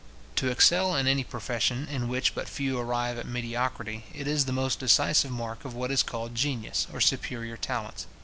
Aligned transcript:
To 0.37 0.49
excel 0.49 0.95
in 0.95 1.05
any 1.05 1.23
profession, 1.23 1.87
in 1.87 2.07
which 2.07 2.33
but 2.33 2.49
few 2.49 2.79
arrive 2.79 3.19
at 3.19 3.27
mediocrity, 3.27 4.05
is 4.15 4.45
the 4.45 4.51
most 4.51 4.79
decisive 4.79 5.29
mark 5.29 5.63
of 5.63 5.75
what 5.75 5.91
is 5.91 6.01
called 6.01 6.33
genius, 6.33 6.87
or 6.91 6.99
superior 6.99 7.55
talents. 7.55 8.07